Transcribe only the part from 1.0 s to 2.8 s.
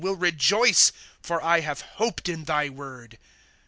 For I have hoped in thy